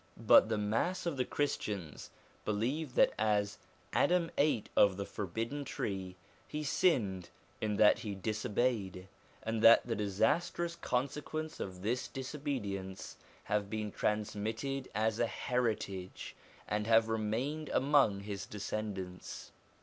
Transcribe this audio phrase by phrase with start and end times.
[0.25, 2.09] But the mass of the Christians
[2.43, 3.59] believe that as
[3.93, 6.15] Adam ate of the forbidden tree,
[6.47, 7.29] he sinned
[7.61, 9.07] in that he dis obeyed,
[9.43, 16.35] and that the disastrous consequence of this disobedience have been transmitted as a heritage,
[16.67, 19.51] and have remained among his descendants.